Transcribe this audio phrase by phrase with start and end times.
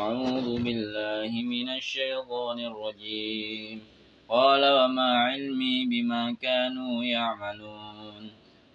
[0.00, 3.80] أعوذ بالله من الشيطان الرجيم.
[4.28, 8.30] قال وما علمي بما كانوا يعملون.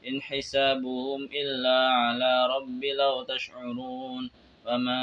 [0.07, 4.29] إن حسابهم إلا على ربي لو تشعرون.
[4.67, 5.01] وما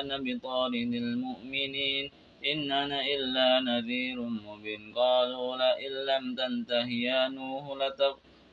[0.00, 2.10] أنا بطارد المؤمنين.
[2.52, 4.92] إن أنا إلا نذير مبين.
[4.94, 7.64] قالوا لئن لم تنته يا نوح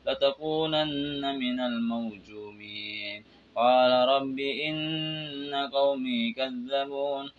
[0.07, 3.34] لتكونن من الموجومين.
[3.55, 7.31] قال رب إن قومي كذبون.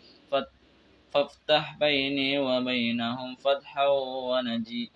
[1.12, 4.90] فافتح بيني وبينهم فتحا ونجي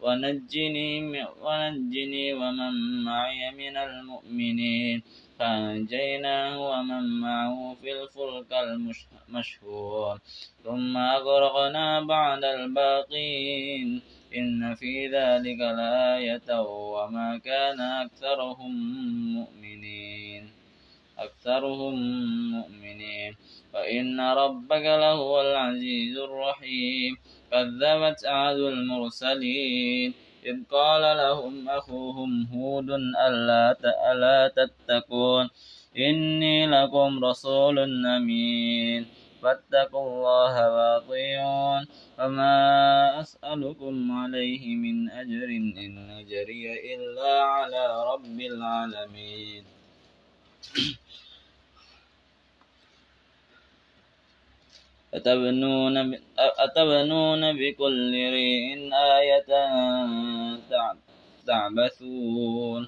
[0.00, 5.02] ونجني ونجني ومن معي من المؤمنين.
[5.38, 10.18] فأنجيناه ومن معه في الفلك المشهور.
[10.64, 14.02] ثم أغرقنا بعد الباقين.
[14.36, 18.72] إن في ذلك لآية وما كان أكثرهم
[19.34, 20.61] مؤمنين.
[21.24, 21.94] أكثرهم
[22.50, 23.36] مؤمنين.
[23.74, 27.16] وإن ربك لهو العزيز الرحيم.
[27.50, 30.14] كذبت عاد المرسلين.
[30.46, 32.90] إذ قال لهم أخوهم هود
[33.26, 33.76] ألا
[34.12, 35.48] ألا تتقون.
[35.98, 39.06] إني لكم رسول أمين.
[39.42, 41.86] فاتقوا الله وأطيعون.
[42.18, 49.81] وما أسألكم عليه من أجر إن أجري إلا على رب العالمين.
[55.14, 55.96] أتبنون
[56.38, 59.50] أتبنون بكل ريء آية
[61.46, 62.82] تعبثون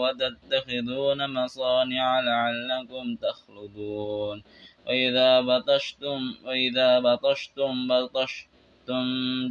[0.00, 4.42] وتتخذون مصانع لعلكم تخلدون.
[4.86, 9.04] وإذا بطشتم وإذا بطشتم بطشتم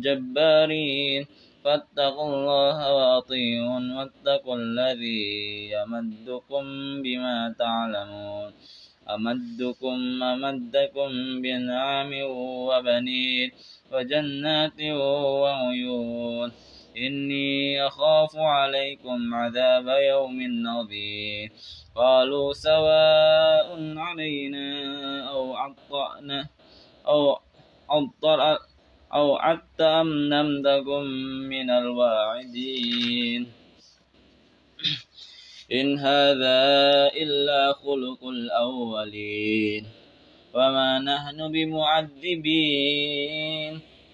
[0.03, 1.27] جبارين.
[1.65, 5.25] فاتقوا الله وأطيعون واتقوا الذي
[5.75, 6.65] يمدكم
[7.01, 8.53] بما تعلمون
[9.09, 12.11] أمدكم أمدكم بنعم
[12.69, 13.51] وبنين
[13.93, 14.79] وجنات
[15.41, 16.51] وعيون.
[16.97, 20.37] إني أخاف عليكم عذاب يوم
[20.67, 21.49] عظيم.
[21.95, 24.67] قالوا سواء علينا
[25.29, 26.47] أو عطأنا
[27.07, 27.39] أو
[27.89, 28.39] عطر
[29.15, 29.35] أو
[29.81, 30.61] أم لم
[31.49, 33.47] من الواعدين.
[35.71, 36.61] إن هذا
[37.15, 39.85] إلا خلق الأولين.
[40.53, 42.75] وما نحن بمعذبين.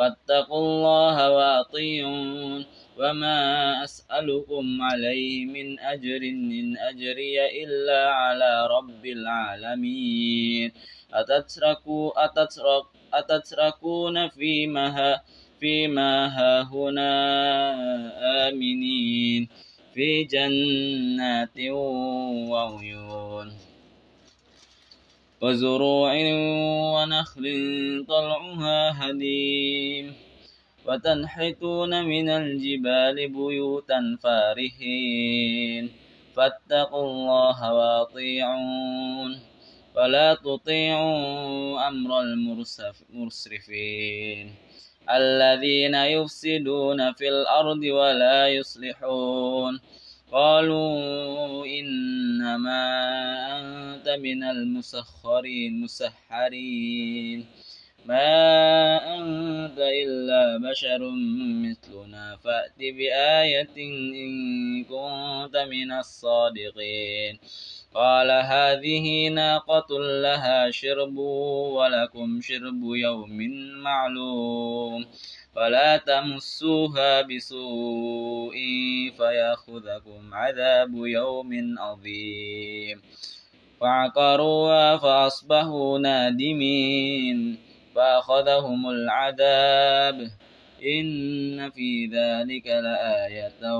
[0.00, 2.64] فاتقوا الله وأطيعون.
[2.98, 10.72] وما أسألكم عليه من أجر إن أجري إلا على رب العالمين.
[11.12, 15.20] أتتركوا أتترك أتتركون فيما
[15.60, 17.12] فيما هاهنا
[18.48, 19.48] آمنين.
[19.94, 21.58] في جنات
[22.48, 23.69] وعيون.
[25.42, 26.12] وزروع
[26.94, 27.44] ونخل
[28.08, 30.14] طلعها هديم.
[30.86, 35.90] وتنحتون من الجبال بيوتا فارهين.
[36.36, 39.40] فاتقوا الله وأطيعون.
[39.96, 44.54] ولا تطيعوا أمر المسرفين
[45.10, 49.80] الذين يفسدون في الأرض ولا يصلحون.
[50.32, 52.82] قالوا إنما
[53.60, 57.46] أنت من المسخرين مسحرين.
[58.06, 61.10] ما أنت إلا بشر
[61.64, 62.36] مثلنا.
[62.36, 67.38] فأت بآية إن كنت من الصادقين.
[67.94, 71.16] قال هذه ناقة لها شرب
[71.76, 73.38] ولكم شرب يوم
[73.82, 75.06] معلوم
[75.54, 78.54] فلا تمسوها بسوء
[79.16, 83.02] فيأخذكم عذاب يوم عظيم
[83.80, 87.58] فعقروها فأصبحوا نادمين
[87.94, 90.30] فأخذهم العذاب
[90.82, 93.76] إن في ذلك لآية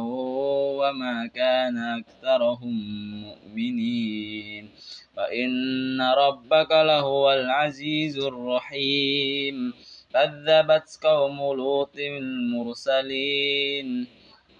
[0.78, 2.74] وما كان أكثرهم
[3.22, 4.70] مؤمنين
[5.16, 9.72] وإن ربك لهو العزيز الرحيم
[10.12, 14.06] كذبت قوم لوط المرسلين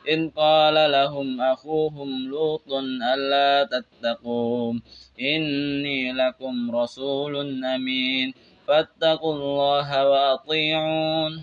[0.09, 2.73] إذ قال لهم أخوهم لوط
[3.15, 4.83] ألا تتقون
[5.21, 8.35] إني لكم رسول أمين
[8.67, 11.43] فاتقوا الله وأطيعون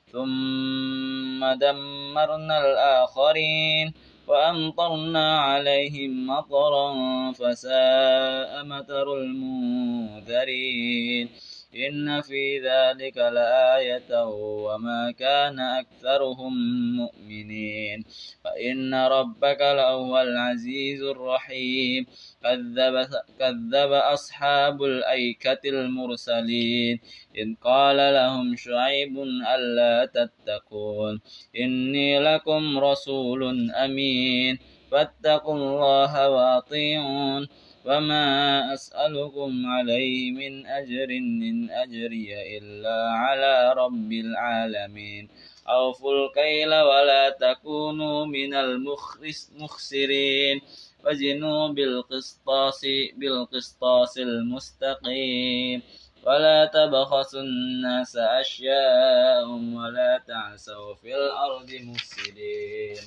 [0.11, 3.93] ثم دمرنا الآخرين
[4.27, 6.91] وأمطرنا عليهم مطرا
[7.31, 11.29] فساء مطر المنذرين.
[11.75, 14.25] إن في ذلك لآية
[14.65, 16.53] وما كان أكثرهم
[16.97, 18.03] مؤمنين.
[18.43, 22.05] فإن ربك لهو العزيز الرحيم.
[22.43, 23.07] كذب,
[23.39, 26.99] كذب أصحاب الأيكة المرسلين.
[27.35, 29.17] إذ قال لهم شعيب
[29.55, 31.21] ألا تتقون.
[31.55, 34.59] إني لكم رسول أمين.
[34.91, 37.47] فاتقوا الله وأطيعون.
[37.85, 45.29] وما أسألكم عليه من أجر إن أجري إلا على رب العالمين
[45.69, 50.61] أوفوا الكيل ولا تكونوا من المخسرين
[51.05, 52.85] وزنوا بالقسطاس
[53.17, 55.81] بالقسطاس المستقيم
[56.25, 62.97] ولا تبخسوا الناس أشياءهم ولا تعسوا في الأرض مفسدين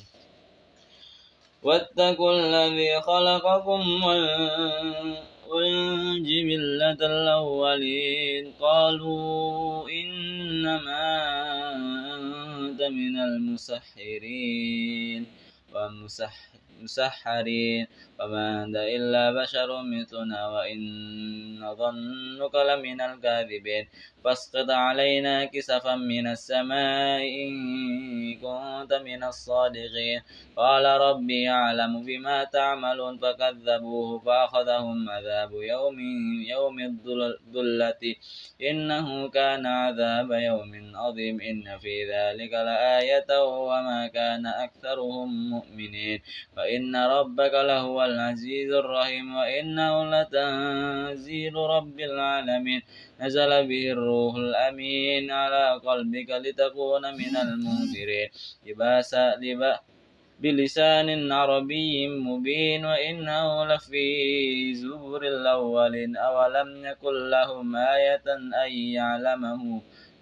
[1.64, 4.04] واتقوا الذي خلقكم
[5.48, 8.52] والجبلة الأولين.
[8.60, 11.06] قالوا إنما
[12.14, 15.26] أنت من المسحرين.
[15.74, 16.53] ومسحرين
[18.20, 23.88] وما أنت إلا بشر مثلنا وإن ظنك لمن الكاذبين.
[24.24, 27.54] فاسقط علينا كسفا من السماء إن
[28.38, 30.20] كنت من الصادقين.
[30.56, 33.18] قال ربي أعلم بما تعملون.
[33.18, 35.98] فكذبوه فأخذهم عذاب يوم
[36.48, 38.02] يوم الذلة.
[38.70, 41.40] إنه كان عذاب يوم عظيم.
[41.40, 46.20] إن في ذلك لآية وما كان أكثرهم مؤمنين.
[46.64, 52.80] وإن ربك لهو العزيز الرحيم وإنه لتنزيل رب العالمين.
[53.20, 58.28] نزل به الروح الأمين على قلبك لتكون من المنذرين.
[58.66, 59.74] لباسا لبا
[60.40, 64.08] بلسان عربي مبين وإنه لفي
[64.74, 66.16] زبر الأولين.
[66.16, 68.24] أولم يكن لهم آية
[68.64, 69.60] أن يعلمه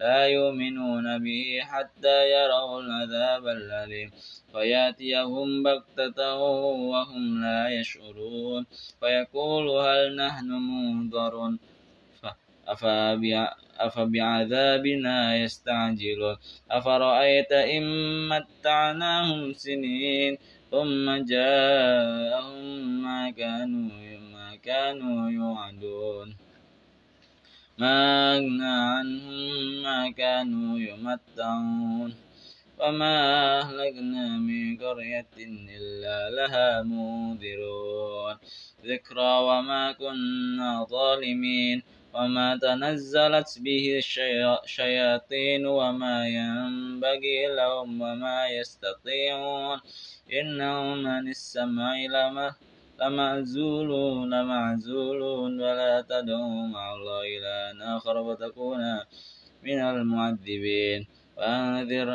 [0.00, 4.10] لا يؤمنون به حتى يروا العذاب الأليم.
[4.52, 6.34] فيأتيهم بغتة
[6.92, 8.62] وهم لا يشعرون.
[9.00, 11.58] فيقول هل نحن منظرون؟
[13.86, 16.36] أفبعذابنا يستعجلون.
[16.70, 17.84] أفرأيت إن
[18.28, 20.38] متعناهم سنين
[20.70, 23.90] ثم جاءهم ما كانوا
[24.34, 26.28] ما كانوا يوعدون.
[27.80, 32.14] ما أغنى عنهم ما كانوا يمتعون
[32.78, 33.16] وما
[33.60, 38.36] أهلكنا من قرية إلا لها منذرون
[38.86, 41.82] ذكرى وما كنا ظالمين
[42.14, 49.80] وما تنزلت به الشياطين وما ينبغي لهم وما يستطيعون
[50.32, 52.54] إنه من السمع لما
[53.00, 57.54] لمعزولون لمعزولون ولا تدعوا مع الله إلى
[57.96, 58.82] آخر وتكون
[59.62, 61.00] من المعذبين.
[61.36, 62.08] وأنذر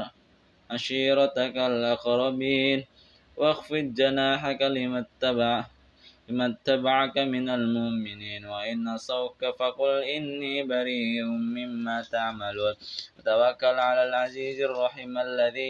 [0.71, 2.85] عشيرتك الأقربين
[3.37, 5.65] واخفض جناحك لمن اتبع
[6.29, 8.45] لمن اتبعك من المؤمنين.
[8.45, 11.23] وإن صوك فقل إني بريء
[11.55, 12.73] مما تعملون.
[13.17, 15.69] وتوكل على العزيز الرحيم الذي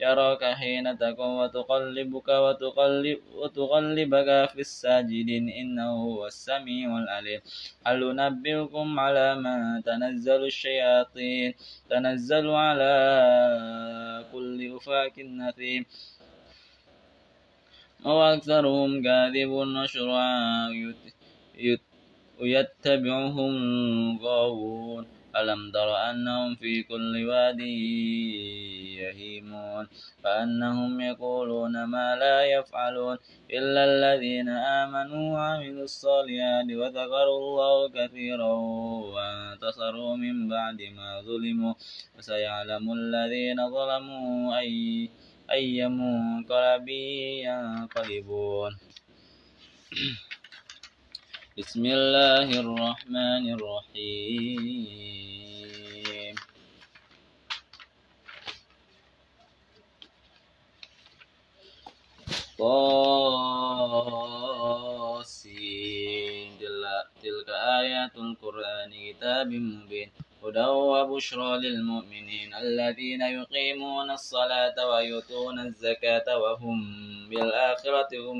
[0.00, 5.48] يراك حين تقوم وتقلبك وتقلب وتقلبك في الساجدين.
[5.48, 7.40] إنه هو السميع العليم.
[7.86, 11.54] هل ننبئكم على ما تنزل الشياطين؟
[11.90, 12.94] تنزل على
[14.32, 15.86] كل أفاك نثيم
[18.04, 20.94] وأكثرهم كاذب وشرعاء.
[22.40, 23.54] يتبعهم
[24.18, 25.06] غاوون.
[25.36, 27.60] ألم تر أنهم في كل واد
[29.00, 29.88] يهيمون؟
[30.24, 33.16] فأنهم يقولون ما لا يفعلون
[33.50, 38.52] إلا الذين آمنوا وعملوا الصالحات وذكروا الله كثيرا
[39.14, 41.74] وانتصروا من بعد ما ظلموا.
[42.18, 45.10] وسيعلم الذين ظلموا أي
[45.50, 46.88] أي منقلب
[47.48, 48.72] ينقلبون.
[51.58, 54.76] بسم الله الرحمن الرحيم.
[62.58, 62.96] طاسين.
[67.22, 70.10] تلك آيات القرآن كتاب مبين.
[70.44, 76.78] هدى وبشرى للمؤمنين الذين يقيمون الصلاة ويؤتون الزكاة وهم
[77.28, 78.38] بالآخرة هم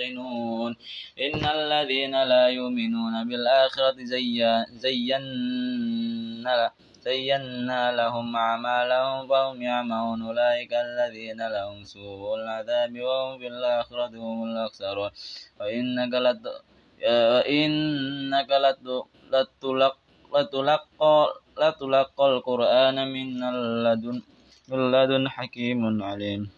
[0.00, 0.76] يوقنون.
[1.20, 4.66] إن الذين لا يؤمنون بالآخرة زينا
[6.98, 15.10] زينا لهم أعمالهم فهم يعمون أولئك الذين لهم سوء العذاب وهم في الآخرة هم الأخسرون.
[15.60, 16.42] وإنك لت
[17.06, 18.50] وإنك
[20.34, 21.22] لتلقى
[21.58, 23.26] لتلقى القرآن من
[23.84, 24.22] لدن
[24.68, 26.57] لدن حكيم عليم.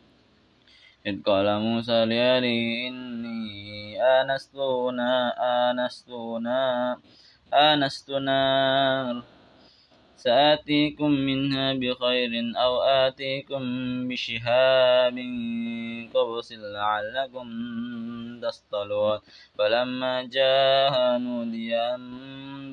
[1.07, 4.57] إذ قال موسى لأبيه إني آنست
[5.73, 6.09] آنست
[7.55, 9.23] آنست نار
[10.21, 12.33] سآتيكم منها بخير
[12.65, 13.63] أو آتيكم
[14.09, 15.17] بشهاب
[16.15, 17.47] قبس لعلكم
[18.43, 19.19] تصطلون.
[19.59, 22.03] فلما جاءها نودي أن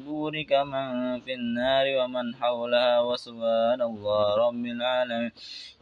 [0.06, 5.32] بورك من في النار ومن حولها وسبحان الله رب العالمين.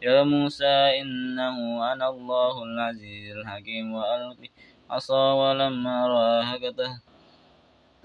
[0.06, 1.58] يا موسى إنه
[1.92, 3.94] أنا الله العزيز الحكيم.
[3.94, 4.50] وألقي
[4.90, 6.58] عصا ولما رآها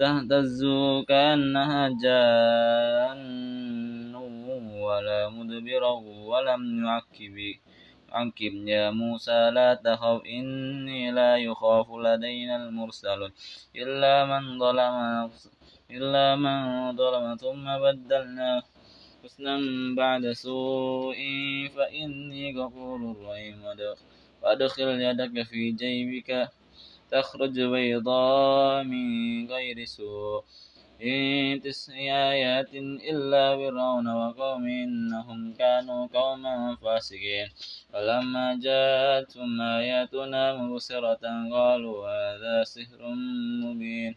[0.01, 0.61] تهتز
[1.07, 3.50] كأنها جان.
[4.91, 5.93] ولا مدبرا
[6.31, 7.37] ولم يعكب
[8.11, 13.31] عكب يا موسى لا تخف إني لا يخاف لدينا المرسلون.
[13.75, 14.95] إلا من ظلم
[15.91, 16.57] إلا من
[16.99, 18.51] ظلم ثم بدلنا
[19.23, 19.55] حسنا
[19.95, 21.19] بعد سوء
[21.75, 23.57] فإني غفور رحيم.
[24.41, 26.49] وأدخل يدك في جيبك
[27.11, 30.43] تخرج بيضاء من غير سوء.
[31.03, 31.93] إن تسع
[32.33, 32.73] آيات
[33.11, 37.47] إلا فرعون وقوم إنهم كانوا قوما فاسقين
[37.93, 43.01] فلما جاءتهم آياتنا مبصرة قالوا هذا سحر
[43.63, 44.15] مبين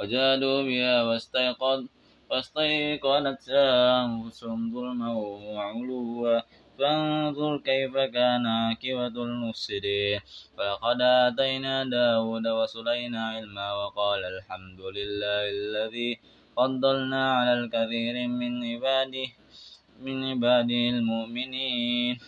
[0.00, 1.86] وجادوا بها واستيقظ
[2.30, 5.12] واستيقنتها أنفسهم ظلما
[5.54, 6.40] وعلوا
[6.78, 10.20] فانظر كيف كان عاقبة المفسدين.
[10.58, 16.10] ولقد آتينا داود وسليمان علما وقال الحمد لله الذي
[16.56, 19.28] فضلنا على الكثير من عباده
[20.00, 22.18] من عباده المؤمنين.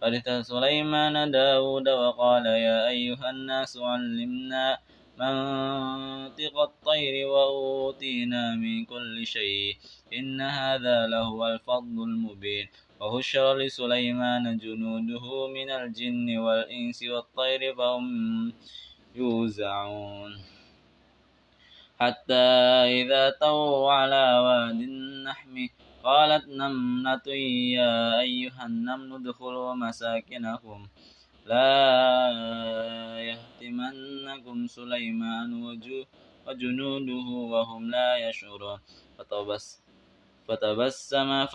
[0.00, 4.78] فرث سليمان داود وقال يا أيها الناس علمنا
[5.18, 9.76] منطق الطير وأوتينا من كل شيء
[10.12, 12.68] إن هذا لهو الفضل المبين.
[13.00, 15.24] وهشر لسليمان جنوده
[15.56, 18.06] من الجن والإنس والطير فهم
[19.14, 20.32] يوزعون
[22.00, 22.44] حتى
[23.00, 25.54] إذا طووا على واد النحم
[26.04, 27.28] قالت نملة
[27.78, 30.88] يا أيها النمل ادخلوا مساكنكم
[31.46, 31.78] لا
[33.30, 35.50] يهتمنكم سليمان
[36.46, 38.78] وجنوده وهم لا يشعرون
[39.18, 39.85] فتبس
[40.48, 41.46] فتبسم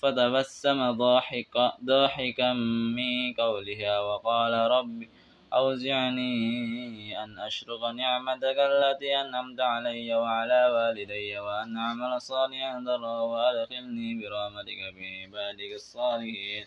[0.00, 2.52] فتبسم ضاحكا ضاحكا
[2.96, 5.02] من قولها وقال رب
[5.52, 14.80] أوزعني أن أشرق نعمتك التي أنعمت علي وعلى والدي وأن أعمل صالحا ذرا وأدخلني برحمتك
[14.96, 16.66] في عبادك الصالحين.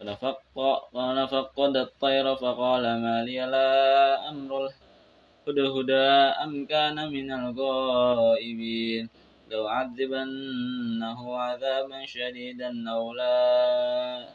[0.00, 4.68] ونفق ونفقد الطير فقال ما لي لا أمر
[5.48, 9.08] هدهدا أم كان من الغائبين.
[9.50, 14.28] لو عذبنه عذابا شديدا أو لا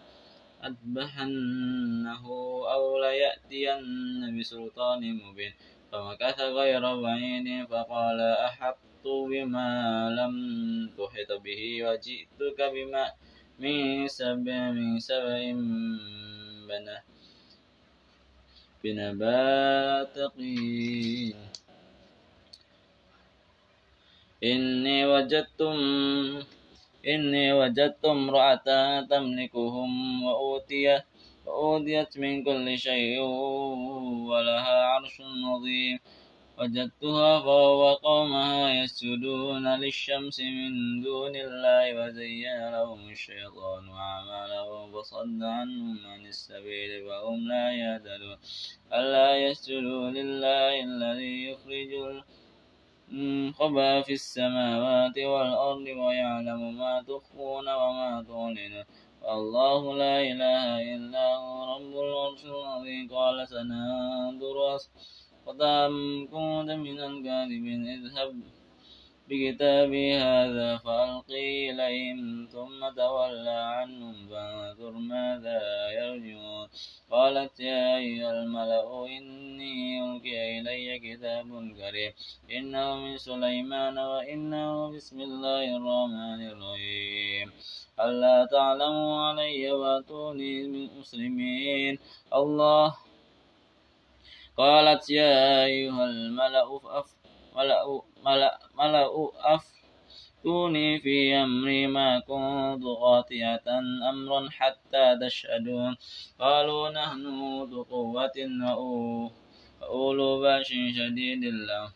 [0.65, 2.25] أذبحنه
[2.73, 5.53] أو ليأتين بسلطان مبين.
[5.91, 9.69] فمكث غير بعيد فقال أحطت بما
[10.19, 10.33] لم
[10.97, 13.05] تحط به وجئتك بما
[13.59, 15.51] من سبع من سبع
[16.69, 17.12] بنه
[18.83, 21.35] بنبات قين
[24.43, 25.77] إني وجدتم
[27.07, 28.67] إني وجدت امرأة
[29.01, 31.03] تملكهم وأوتيت
[31.45, 33.19] وأوتيت من كل شيء
[34.29, 35.99] ولها عرش عظيم.
[36.57, 46.25] وجدتها فهو قومها يسجدون للشمس من دون الله وزين لهم الشيطان أعمالهم فصد عنهم عن
[46.25, 48.37] السبيل فهم لا يهتدون.
[48.93, 51.91] ألا يسجدوا لله الذي يخرج
[53.11, 58.85] الخبى في السماوات والأرض ويعلم ما تخفون وما تعلنون.
[59.35, 63.09] الله لا إله إلا هو رب العرش العظيم.
[63.15, 64.57] قال سننظر
[65.47, 68.33] وطعم كنت من الكاذبين اذهب
[69.29, 75.61] بكتابي هذا فألقي إليهم ثم تولى عنهم فانظر ماذا
[75.99, 76.67] يرجعون
[77.11, 81.47] قالت يا أيها الملأ إني ألقي إلي كتاب
[81.79, 82.11] كريم
[82.57, 87.47] إنه من سليمان وإنه بسم الله الرحمن الرحيم
[87.99, 90.53] ألا تعلموا علي وأتوني
[90.99, 91.99] مسلمين
[92.33, 92.95] الله
[94.57, 97.09] قالت يا أيها الملأ أف
[97.55, 99.09] ملأ ملأ ملأ
[99.53, 103.67] أفتوني في أمري ما كنت قاطعة
[104.09, 105.97] أمرا حتى تشهدون.
[106.39, 107.23] قالوا نحن
[107.69, 108.37] ذو قوة
[109.81, 110.67] وأولو باش
[110.97, 111.91] شديد له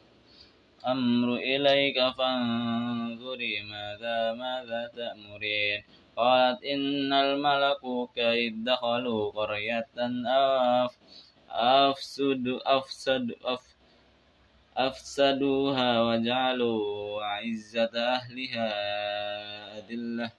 [0.87, 5.83] أمر إليك فانظري ماذا ماذا تأمرين.
[6.17, 7.81] قالت إن الملك
[8.15, 9.87] كيد دخلوا قرية
[10.25, 10.93] أف
[11.49, 13.63] أفسد أفسد أف
[14.77, 18.67] أفسدوها وجعلوا عزة أهلها
[19.79, 20.31] أذلة.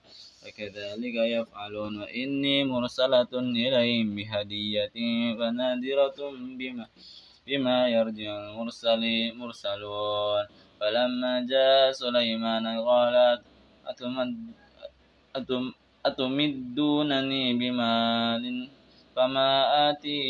[0.47, 1.93] وكذلك يفعلون.
[2.01, 4.97] وإني مرسلة إليهم بهدية
[5.39, 6.19] فنادرة
[6.59, 6.87] بما
[7.49, 10.45] بما يرجع المرسلين مرسلون
[10.81, 13.17] فلما جاء سليمان قال
[13.89, 14.37] أتمد
[15.37, 15.65] أتم
[16.07, 18.45] أتمدونني بمال؟
[19.17, 19.51] فما
[19.91, 20.21] آتي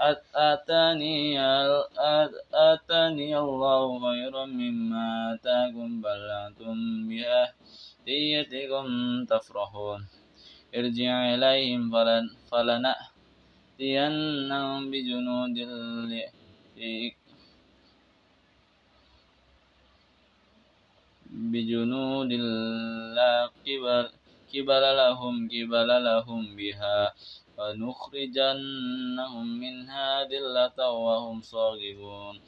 [0.00, 1.40] آتاني
[2.54, 8.86] آتاني الله خيرا مما آتاكم بل أنتم بهديتكم
[9.30, 10.00] تفرحون.
[10.74, 12.24] ارجع إليهم فلن
[13.78, 15.56] فلنأتينهم بجنود
[21.30, 22.32] بجنود
[23.18, 23.34] لا
[23.66, 24.08] قبل
[24.52, 27.14] قبل لهم قبل لهم بها
[27.58, 32.40] فنخرجنهم منها ذلة وهم صاغرون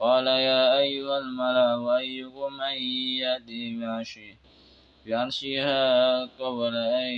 [0.00, 2.82] قال يا أيها الملأ أيكم أن
[3.22, 3.76] يأتي
[5.06, 7.12] بعرشها قبل أن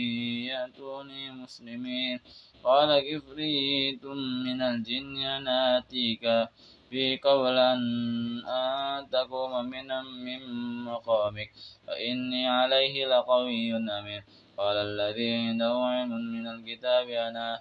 [0.50, 2.20] يأتوني مسلمين
[2.64, 4.04] قال كفريت
[4.46, 6.48] من الجن أنا آتيك
[6.90, 9.88] في قبل أن تقوم من
[10.24, 10.40] من
[10.84, 11.50] مقامك
[11.86, 14.22] فإني عليه لقوي أمين
[14.58, 17.60] قال الذي عنده علم من الكتاب أنا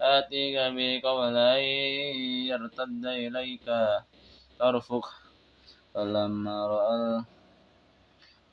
[0.00, 1.64] آتيك به قبل أن
[2.50, 3.66] يرتد إليك
[4.58, 5.06] طرفك.
[5.94, 7.24] فلما رأى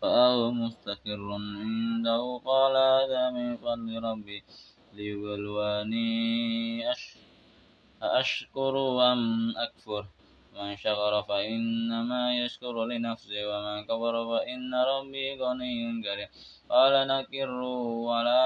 [0.04, 4.44] رآه مستقر عنده قال هذا من فضل ربي
[4.94, 6.92] ليبلواني
[8.02, 8.76] أشكر
[9.12, 10.06] أم أكفر.
[10.52, 16.28] من شكر فإنما يشكر لنفسه ومن كفر فإن ربي غني كريم.
[16.70, 18.40] قال نكروا على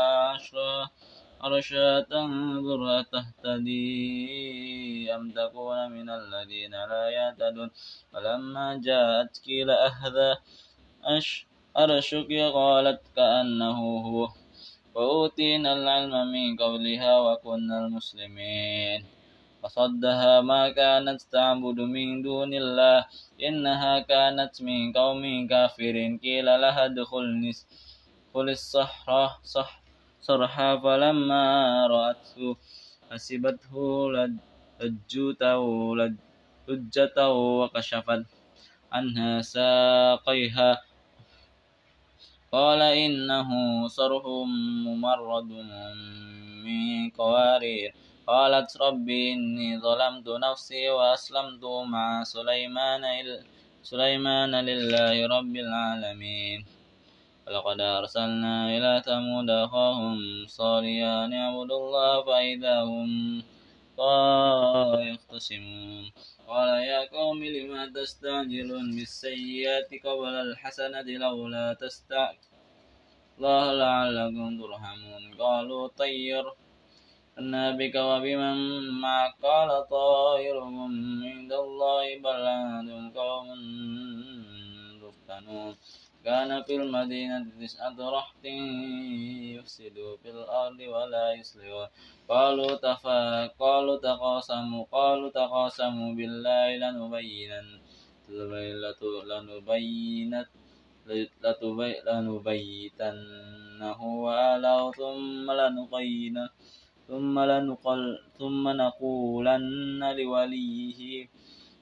[1.42, 7.72] عرشا تنظر تهتدي أم تكون من الذين لا يهتدون؟
[8.14, 10.38] فلما جاءت قيل أهذا
[11.78, 14.30] أرشك قالت كأنه هو.
[14.96, 19.15] وأوتينا العلم من قبلها وكنا المسلمين.
[19.66, 23.06] فصدها ما كانت تعبد من دون الله.
[23.42, 29.32] إنها كانت من قوم كافرين قيل لها ادخل ادخل الصحراء.
[29.44, 29.82] صح
[30.22, 31.46] صرحا فلما
[31.88, 32.56] رأته
[33.10, 33.74] حسبته
[34.80, 35.62] لجوته
[36.70, 38.26] لجته وكشفت
[38.92, 40.82] عنها ساقيها.
[42.52, 43.50] قال إنه
[43.88, 44.24] صرح
[44.86, 45.50] ممرد
[46.66, 48.05] من قوارير.
[48.28, 53.04] قالت ربي إني ظلمت نفسي وأسلمت مع سليمان
[53.84, 56.66] سليمان لله رب العالمين.
[57.48, 63.12] ولقد أرسلنا إلى ثمود أخاهم صالحا أن اعبدوا الله فإذا هم
[65.10, 66.06] يختصمون
[66.48, 72.56] قال يا قوم لما تستعجلون بالسيئات قبل الحسنة لولا تستعجلون
[73.38, 75.24] الله لعلكم ترحمون.
[75.44, 76.65] قالوا طير.
[77.80, 80.92] بك وبمن معك قال طائرهم
[81.24, 83.48] عند الله بل أنتم قوم
[85.02, 85.76] تفتنون
[86.26, 88.46] كان في المدينة تسعة رهط
[89.56, 91.88] يفسدوا في الأرض ولا يصلحون
[92.30, 97.68] قالوا تفا قالوا تقاسموا قالوا تقاسموا بالله لنبينن
[99.30, 100.48] لنبينت
[102.08, 106.48] لنبيتنه وأهله ثم لنقين
[107.08, 111.30] ثم لنقل ثم نقولن لوليه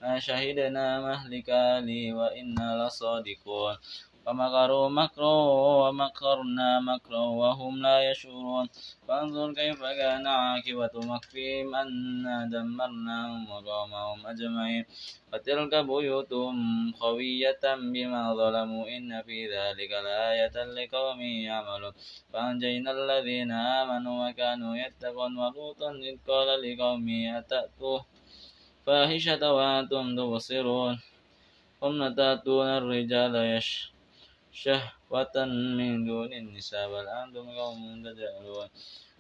[0.01, 3.75] ما شهدنا مهلك أهله وإنا لصادقون.
[4.25, 5.36] ومكروا مكرا
[5.81, 8.67] ومكرنا مكرا وهم لا يشعرون.
[9.07, 14.86] فانظر كيف كان عاقبة مكرهم أنا دمرناهم وقومهم أجمعين.
[15.33, 16.57] وتلك بيوتهم
[16.93, 18.88] خوية بما ظلموا.
[18.95, 21.93] إن في ذلك لآية لقوم يعملون.
[22.33, 25.38] فأنجينا الذين آمنوا وكانوا يتقون.
[25.38, 27.99] ولوطا إذ قال لقومه أتأتوا
[28.86, 30.99] فاحشة وأنتم تبصرون؟
[31.81, 33.92] ثم تأتون الرجال يش
[34.54, 35.36] شهوة
[35.78, 38.70] من دون النساء بل أنتم قوم تجهلون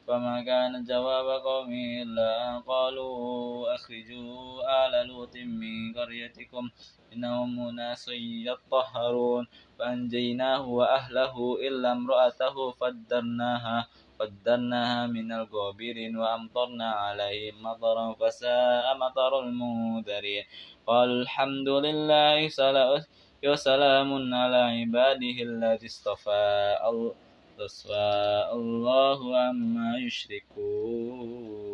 [0.07, 6.69] فما كان جواب قومه إلا أن قالوا أخرجوا آل لوط من قريتكم
[7.13, 8.09] إنهم أناس
[8.47, 9.47] يطهرون.
[9.79, 11.35] فأنجيناه وأهله
[11.67, 13.87] إلا امرأته فدرناها
[14.19, 20.43] قدرناها من الغابرين وأمطرنا عليهم مطرا فساء مطر المنذرين.
[20.87, 22.47] قالوا الحمد لله
[23.45, 26.77] وسلام على عباده الذي اصطفى
[28.53, 31.72] الله عما يشركون